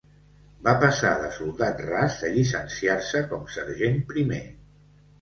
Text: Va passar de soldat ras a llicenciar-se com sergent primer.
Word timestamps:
Va 0.67 0.71
passar 0.83 1.11
de 1.25 1.29
soldat 1.35 1.85
ras 1.91 2.19
a 2.31 2.33
llicenciar-se 2.39 3.25
com 3.31 3.49
sergent 3.61 4.05
primer. 4.13 4.45